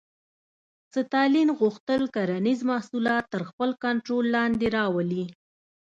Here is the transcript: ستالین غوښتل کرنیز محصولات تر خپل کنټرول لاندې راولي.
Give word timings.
ستالین 0.93 1.49
غوښتل 1.59 2.01
کرنیز 2.15 2.59
محصولات 2.71 3.23
تر 3.33 3.41
خپل 3.49 3.69
کنټرول 3.83 4.25
لاندې 4.35 4.67
راولي. 4.77 5.25